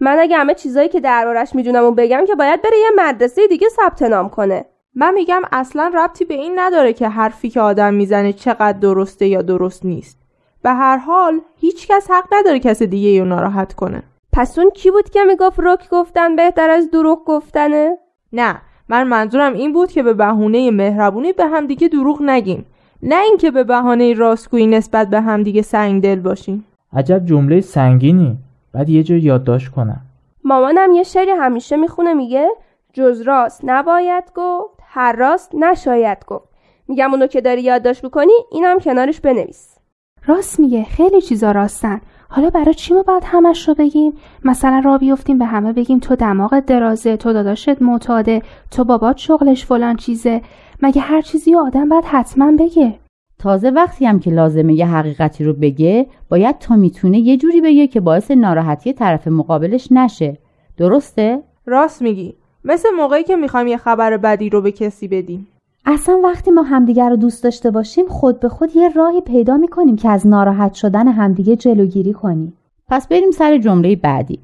من 0.00 0.18
اگه 0.18 0.36
همه 0.36 0.54
چیزایی 0.54 0.88
که 0.88 1.00
دربارش 1.00 1.54
می‌دونم 1.54 1.84
و 1.84 1.90
بگم 1.90 2.24
که 2.26 2.34
باید 2.34 2.62
بره 2.62 2.78
یه 2.78 2.90
مدرسه 2.96 3.46
دیگه 3.46 3.68
ثبت 3.68 4.02
نام 4.02 4.28
کنه. 4.28 4.64
من 4.94 5.14
میگم 5.14 5.42
اصلا 5.52 5.92
ربطی 5.94 6.24
به 6.24 6.34
این 6.34 6.58
نداره 6.58 6.92
که 6.92 7.08
حرفی 7.08 7.50
که 7.50 7.60
آدم 7.60 7.94
می‌زنه 7.94 8.32
چقدر 8.32 8.78
درسته 8.78 9.26
یا 9.26 9.42
درست 9.42 9.84
نیست. 9.84 10.18
به 10.62 10.70
هر 10.70 10.96
حال 10.96 11.40
هیچ 11.56 11.88
کس 11.88 12.10
حق 12.10 12.24
نداره 12.32 12.58
کس 12.58 12.82
دیگه 12.82 13.20
رو 13.20 13.26
ناراحت 13.26 13.74
کنه. 13.74 14.02
پس 14.32 14.58
اون 14.58 14.70
کی 14.70 14.90
بود 14.90 15.10
که 15.10 15.24
می‌گفت 15.24 15.60
رک 15.62 15.88
گفتن 15.90 16.36
بهتر 16.36 16.70
از 16.70 16.90
دروغ 16.90 17.24
گفتنه؟ 17.24 17.98
نه. 18.32 18.62
من 18.88 19.02
منظورم 19.02 19.52
این 19.54 19.72
بود 19.72 19.92
که 19.92 20.02
به 20.02 20.14
بهونه 20.14 20.70
مهربونی 20.70 21.32
به 21.32 21.46
همدیگه 21.46 21.88
دروغ 21.88 22.22
نگیم. 22.22 22.66
نه 23.02 23.22
اینکه 23.22 23.50
به 23.50 23.64
بهانه 23.64 24.14
راستگویی 24.14 24.66
نسبت 24.66 25.10
به 25.10 25.20
همدیگه 25.20 25.62
سنگ 25.62 26.02
دل 26.02 26.20
باشیم. 26.20 26.64
عجب 26.92 27.26
جمله 27.26 27.60
سنگینی. 27.60 28.36
بعد 28.72 28.88
یه 28.88 29.02
جا 29.02 29.16
یادداشت 29.16 29.68
کنم. 29.68 30.00
مامانم 30.44 30.92
یه 30.92 31.02
شعری 31.02 31.30
همیشه 31.30 31.76
می‌خونه 31.76 32.14
میگه 32.14 32.48
جز 32.92 33.20
راست 33.20 33.60
نباید 33.64 34.24
گفت 34.34 34.80
هر 34.86 35.12
راست 35.12 35.54
نشاید 35.54 36.18
گفت. 36.26 36.48
میگم 36.88 37.10
اونو 37.10 37.26
که 37.26 37.40
داری 37.40 37.62
یادداشت 37.62 38.04
می‌کنی 38.04 38.32
اینم 38.52 38.78
کنارش 38.78 39.20
بنویس. 39.20 39.74
راست 40.26 40.60
میگه 40.60 40.84
خیلی 40.84 41.20
چیزا 41.20 41.52
راستن. 41.52 42.00
حالا 42.30 42.50
برای 42.50 42.74
چی 42.74 42.94
ما 42.94 43.02
باید 43.02 43.22
همش 43.26 43.68
رو 43.68 43.74
بگیم؟ 43.74 44.12
مثلا 44.44 44.78
را 44.84 44.98
بیفتیم 44.98 45.38
به 45.38 45.44
همه 45.44 45.72
بگیم 45.72 45.98
تو 45.98 46.16
دماغت 46.16 46.66
درازه 46.66 47.16
تو 47.16 47.32
داداشت 47.32 47.82
معتاده 47.82 48.42
تو 48.70 48.84
بابات 48.84 49.16
شغلش 49.16 49.64
فلان 49.66 49.96
چیزه. 49.96 50.42
مگه 50.82 51.00
هر 51.00 51.20
چیزی 51.20 51.54
آدم 51.54 51.88
باید 51.88 52.04
حتما 52.04 52.52
بگه؟ 52.58 52.94
تازه 53.38 53.70
وقتی 53.70 54.06
هم 54.06 54.20
که 54.20 54.30
لازمه 54.30 54.74
یه 54.74 54.86
حقیقتی 54.86 55.44
رو 55.44 55.52
بگه 55.52 56.06
باید 56.28 56.58
تا 56.58 56.76
می‌تونه 56.76 57.18
یه 57.18 57.36
جوری 57.36 57.60
بگه 57.60 57.86
که 57.86 58.00
باعث 58.00 58.30
ناراحتی 58.30 58.92
طرف 58.92 59.28
مقابلش 59.28 59.92
نشه. 59.92 60.38
درسته؟ 60.76 61.42
راست 61.66 62.02
میگی. 62.02 62.34
مثل 62.64 62.88
موقعی 62.96 63.24
که 63.24 63.36
می‌خوایم 63.36 63.66
یه 63.66 63.76
خبر 63.76 64.16
بدی 64.16 64.50
رو 64.50 64.62
به 64.62 64.72
کسی 64.72 65.08
بدیم. 65.08 65.46
اصلا 65.90 66.20
وقتی 66.24 66.50
ما 66.50 66.62
همدیگر 66.62 67.10
رو 67.10 67.16
دوست 67.16 67.44
داشته 67.44 67.70
باشیم 67.70 68.06
خود 68.08 68.40
به 68.40 68.48
خود 68.48 68.76
یه 68.76 68.88
راهی 68.88 69.20
پیدا 69.20 69.56
می‌کنیم 69.56 69.96
که 69.96 70.08
از 70.08 70.26
ناراحت 70.26 70.74
شدن 70.74 71.08
همدیگه 71.08 71.56
جلوگیری 71.56 72.12
کنیم. 72.12 72.56
پس 72.88 73.08
بریم 73.08 73.30
سر 73.30 73.58
جمله 73.58 73.96
بعدی. 73.96 74.40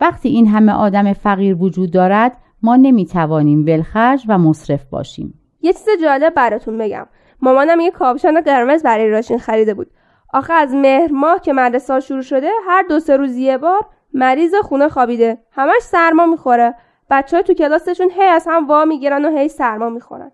وقتی 0.00 0.28
این 0.28 0.46
همه 0.46 0.72
آدم 0.72 1.12
فقیر 1.12 1.62
وجود 1.62 1.90
دارد 1.90 2.36
ما 2.62 2.76
نمی‌توانیم 2.76 3.64
ولخرج 3.66 4.24
و 4.28 4.38
مصرف 4.38 4.84
باشیم. 4.84 5.40
یه 5.62 5.72
چیز 5.72 5.88
جالب 6.02 6.34
براتون 6.34 6.78
بگم. 6.78 7.06
مامانم 7.42 7.80
یه 7.80 7.90
کاپشن 7.90 8.40
قرمز 8.40 8.82
برای 8.82 9.10
راشین 9.10 9.38
خریده 9.38 9.74
بود. 9.74 9.90
آخه 10.32 10.52
از 10.52 10.74
مهر 10.74 11.12
ماه 11.12 11.40
که 11.40 11.52
مدرسه 11.52 12.00
شروع 12.00 12.22
شده 12.22 12.48
هر 12.68 12.84
دو 12.88 13.00
سه 13.00 13.16
روز 13.16 13.36
یه 13.36 13.58
بار 13.58 13.86
مریض 14.14 14.54
خونه 14.54 14.88
خوابیده. 14.88 15.38
همش 15.50 15.82
سرما 15.82 16.26
می‌خوره. 16.26 16.74
بچه 17.10 17.36
های 17.36 17.44
تو 17.44 17.54
کلاسشون 17.54 18.10
هی 18.10 18.24
از 18.24 18.46
هم 18.50 18.68
وا 18.68 18.84
می‌گیرن 18.84 19.24
و 19.24 19.38
هی 19.38 19.48
سرما 19.48 19.88
می‌خورن. 19.88 20.32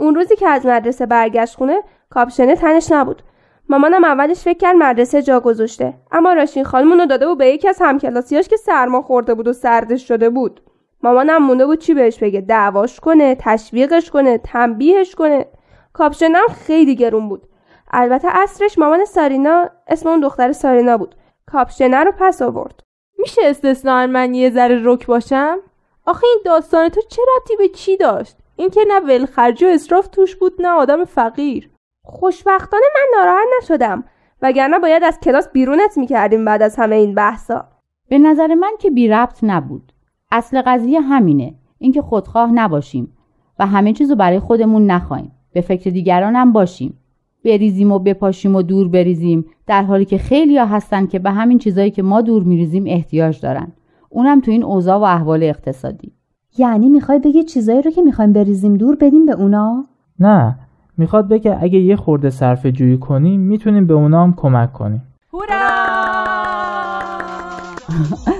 اون 0.00 0.14
روزی 0.14 0.36
که 0.36 0.48
از 0.48 0.66
مدرسه 0.66 1.06
برگشت 1.06 1.56
خونه 1.56 1.82
کاپشنه 2.10 2.56
تنش 2.56 2.92
نبود. 2.92 3.22
مامانم 3.68 4.04
اولش 4.04 4.40
فکر 4.40 4.58
کرد 4.58 4.76
مدرسه 4.76 5.22
جا 5.22 5.40
گذاشته 5.40 5.94
اما 6.12 6.32
راشین 6.32 6.64
خانمونو 6.64 7.06
داده 7.06 7.26
بود 7.26 7.38
به 7.38 7.46
یکی 7.46 7.68
از 7.68 7.78
همکلاسیاش 7.80 8.48
که 8.48 8.56
سرما 8.56 9.02
خورده 9.02 9.34
بود 9.34 9.48
و 9.48 9.52
سردش 9.52 10.08
شده 10.08 10.30
بود. 10.30 10.60
مامانم 11.02 11.42
مونده 11.42 11.66
بود 11.66 11.78
چی 11.78 11.94
بهش 11.94 12.18
بگه 12.18 12.40
دعواش 12.40 13.00
کنه 13.00 13.34
تشویقش 13.34 14.10
کنه 14.10 14.38
تنبیهش 14.38 15.14
کنه. 15.14 15.46
کاپشنم 15.92 16.46
خیلی 16.66 16.96
گرون 16.96 17.28
بود. 17.28 17.48
البته 17.90 18.28
اصرش 18.30 18.78
مامان 18.78 19.04
سارینا 19.04 19.68
اسم 19.88 20.08
اون 20.08 20.20
دختر 20.20 20.52
سارینا 20.52 20.96
بود. 20.96 21.14
کاپشنه 21.46 22.04
رو 22.04 22.12
پس 22.18 22.42
آورد. 22.42 22.80
میشه 23.18 23.40
استثنا 23.44 24.06
من 24.06 24.34
یه 24.34 24.50
ذره 24.50 24.80
رک 24.84 25.06
باشم؟ 25.06 25.58
آخه 26.06 26.26
این 26.26 26.40
داستان 26.44 26.88
تو 26.88 27.00
چه 27.08 27.22
ربطی 27.36 27.56
به 27.56 27.68
چی 27.68 27.96
داشت؟ 27.96 28.36
اینکه 28.60 28.80
نه 28.88 29.00
ولخرجی 29.00 29.64
و 29.64 29.68
اصراف 29.68 30.08
توش 30.08 30.36
بود 30.36 30.52
نه 30.58 30.68
آدم 30.68 31.04
فقیر. 31.04 31.70
خوشبختانه 32.04 32.82
من 32.94 33.18
ناراحت 33.18 33.46
نشدم 33.58 34.04
وگرنه 34.42 34.78
باید 34.78 35.04
از 35.04 35.20
کلاس 35.20 35.48
بیرونت 35.52 35.98
می‌کردیم 35.98 36.44
بعد 36.44 36.62
از 36.62 36.76
همه 36.76 36.96
این 36.96 37.14
بحثا. 37.14 37.64
به 38.08 38.18
نظر 38.18 38.54
من 38.54 38.72
که 38.78 38.90
بی 38.90 39.08
ربط 39.08 39.38
نبود. 39.42 39.92
اصل 40.32 40.62
قضیه 40.66 41.00
همینه 41.00 41.54
اینکه 41.78 42.02
خودخواه 42.02 42.52
نباشیم 42.52 43.16
و 43.58 43.66
همه 43.66 43.92
چیزو 43.92 44.14
برای 44.14 44.38
خودمون 44.38 44.86
نخواهیم. 44.86 45.32
به 45.52 45.60
فکر 45.60 45.90
دیگران 45.90 46.36
هم 46.36 46.52
باشیم. 46.52 46.98
بریزیم 47.44 47.92
و 47.92 47.98
بپاشیم 47.98 48.56
و 48.56 48.62
دور 48.62 48.88
بریزیم 48.88 49.44
در 49.66 49.82
حالی 49.82 50.04
که 50.04 50.18
خیلی 50.18 50.58
ها 50.58 50.66
هستن 50.66 51.06
که 51.06 51.18
به 51.18 51.30
همین 51.30 51.58
چیزایی 51.58 51.90
که 51.90 52.02
ما 52.02 52.20
دور 52.20 52.42
میریزیم 52.42 52.84
احتیاج 52.86 53.40
دارن. 53.40 53.72
اونم 54.08 54.40
تو 54.40 54.50
این 54.50 54.64
اوضاع 54.64 54.98
و 54.98 55.02
احوال 55.02 55.42
اقتصادی. 55.42 56.12
یعنی 56.58 56.88
می‌خوای 56.88 57.18
بگی 57.18 57.42
چیزایی 57.42 57.82
رو 57.82 57.90
که 57.90 58.02
می‌خوایم 58.02 58.32
بریزیم 58.32 58.74
دور 58.74 58.96
بدیم 58.96 59.26
به 59.26 59.32
اونا؟ 59.32 59.84
نه 60.20 60.58
می‌خواد 60.98 61.28
بگه 61.28 61.58
اگه 61.60 61.78
یه 61.78 61.96
خورده 61.96 62.30
صرف 62.30 62.66
جویی 62.66 62.98
کنیم 62.98 63.40
می‌تونیم 63.40 63.86
به 63.86 63.94
اونا 63.94 64.22
هم 64.22 64.34
کمک 64.36 64.72
کنیم. 64.72 65.02